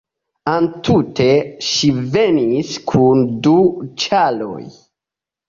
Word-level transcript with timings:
Entute 0.51 1.27
ŝi 1.67 1.89
venis 2.15 2.73
kun 2.93 3.23
du 3.49 3.55
ĉaroj. 4.07 4.65